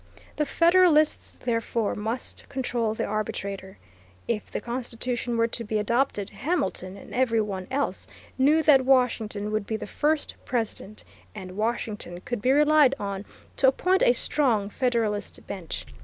The 0.37 0.47
Federalists, 0.47 1.37
therefore, 1.37 1.93
must 1.93 2.49
control 2.49 2.95
the 2.95 3.05
arbitrator. 3.05 3.77
If 4.27 4.49
the 4.49 4.59
Constitution 4.59 5.37
were 5.37 5.45
to 5.49 5.63
be 5.63 5.77
adopted, 5.77 6.31
Hamilton 6.31 6.97
and 6.97 7.13
every 7.13 7.39
one 7.39 7.67
else 7.69 8.07
knew 8.35 8.63
that 8.63 8.83
Washington 8.83 9.51
would 9.51 9.67
be 9.67 9.77
the 9.77 9.85
first 9.85 10.33
President, 10.43 11.03
and 11.35 11.55
Washington 11.55 12.19
could 12.21 12.41
be 12.41 12.49
relied 12.51 12.95
on 12.99 13.25
to 13.57 13.67
appoint 13.67 14.01
a 14.01 14.13
strong 14.13 14.71
Federalist 14.71 15.45
bench. 15.45 15.85